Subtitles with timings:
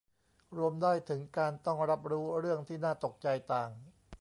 [0.57, 3.69] รวมได้ถึงการต้องรับรู้เรื่องที่น่าตกใจต่าง